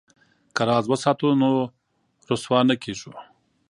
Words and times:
که 0.55 0.61
راز 0.69 0.85
وساتو 0.91 1.27
نو 1.41 1.49
رسوا 2.29 2.59
نه 2.69 2.75
کیږو. 2.83 3.11